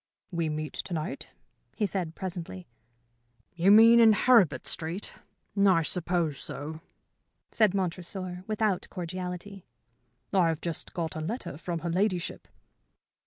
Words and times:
"We 0.31 0.49
meet 0.49 0.73
to 0.73 0.95
night?" 0.95 1.31
he 1.75 1.85
said, 1.85 2.15
presently. 2.15 2.67
"You 3.53 3.69
mean 3.69 3.99
in 3.99 4.13
Heribert 4.13 4.65
Street? 4.65 5.13
I 5.63 5.83
suppose 5.83 6.39
so," 6.39 6.81
said 7.51 7.75
Montresor, 7.75 8.43
without 8.47 8.87
cordiality. 8.89 9.63
"I 10.33 10.47
have 10.47 10.59
just 10.59 10.95
got 10.95 11.15
a 11.15 11.21
letter 11.21 11.55
from 11.55 11.81
her 11.81 11.91
ladyship." 11.91 12.47